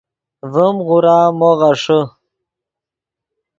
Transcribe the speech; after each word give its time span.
ڤیم 0.53 0.75
غورا 0.87 1.17
مو 1.37 1.49
غیݰے 1.59 1.99